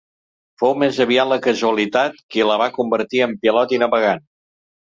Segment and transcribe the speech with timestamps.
[0.61, 4.27] Fou més aviat la casualitat qui la va convertir en pilot i navegant.